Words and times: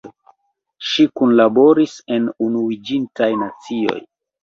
Ŝi 0.91 1.05
kunlaboris 1.19 1.95
en 2.17 2.27
Unuiĝintaj 2.49 3.33
Nacioj. 3.47 4.05